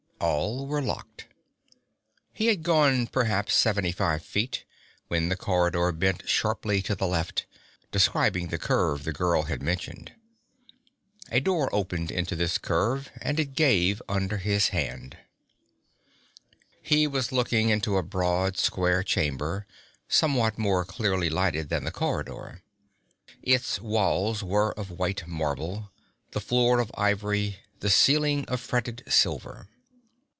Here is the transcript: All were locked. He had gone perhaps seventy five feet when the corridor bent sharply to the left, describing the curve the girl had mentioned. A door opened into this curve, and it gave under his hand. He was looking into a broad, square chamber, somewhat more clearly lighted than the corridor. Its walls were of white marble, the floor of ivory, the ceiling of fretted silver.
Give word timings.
All 0.23 0.67
were 0.67 0.83
locked. 0.83 1.25
He 2.31 2.45
had 2.45 2.61
gone 2.61 3.07
perhaps 3.07 3.55
seventy 3.55 3.91
five 3.91 4.21
feet 4.23 4.65
when 5.07 5.29
the 5.29 5.35
corridor 5.35 5.91
bent 5.91 6.29
sharply 6.29 6.83
to 6.83 6.93
the 6.93 7.07
left, 7.07 7.47
describing 7.91 8.49
the 8.49 8.59
curve 8.59 9.03
the 9.03 9.13
girl 9.13 9.43
had 9.43 9.63
mentioned. 9.63 10.11
A 11.31 11.39
door 11.39 11.73
opened 11.73 12.11
into 12.11 12.35
this 12.35 12.59
curve, 12.59 13.09
and 13.19 13.39
it 13.39 13.55
gave 13.55 13.99
under 14.07 14.37
his 14.37 14.67
hand. 14.67 15.17
He 16.83 17.07
was 17.07 17.31
looking 17.31 17.69
into 17.69 17.97
a 17.97 18.03
broad, 18.03 18.59
square 18.59 19.01
chamber, 19.01 19.65
somewhat 20.07 20.55
more 20.55 20.85
clearly 20.85 21.31
lighted 21.31 21.69
than 21.69 21.83
the 21.83 21.89
corridor. 21.91 22.61
Its 23.41 23.79
walls 23.81 24.43
were 24.43 24.71
of 24.73 24.91
white 24.99 25.25
marble, 25.25 25.91
the 26.29 26.41
floor 26.41 26.79
of 26.79 26.91
ivory, 26.95 27.57
the 27.79 27.89
ceiling 27.89 28.45
of 28.45 28.61
fretted 28.61 29.03
silver. 29.07 29.67